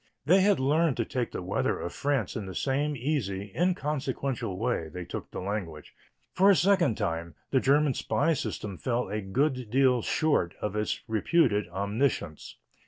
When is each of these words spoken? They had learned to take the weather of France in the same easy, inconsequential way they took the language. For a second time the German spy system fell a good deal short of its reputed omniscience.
They 0.25 0.41
had 0.41 0.59
learned 0.59 0.97
to 0.97 1.05
take 1.05 1.31
the 1.31 1.43
weather 1.43 1.79
of 1.79 1.93
France 1.93 2.35
in 2.35 2.47
the 2.47 2.55
same 2.55 2.95
easy, 2.95 3.53
inconsequential 3.55 4.57
way 4.57 4.89
they 4.89 5.05
took 5.05 5.29
the 5.29 5.39
language. 5.41 5.93
For 6.33 6.49
a 6.49 6.55
second 6.55 6.97
time 6.97 7.35
the 7.51 7.59
German 7.59 7.93
spy 7.93 8.33
system 8.33 8.79
fell 8.79 9.09
a 9.09 9.21
good 9.21 9.69
deal 9.69 10.01
short 10.01 10.55
of 10.59 10.75
its 10.75 11.01
reputed 11.07 11.69
omniscience. 11.69 12.55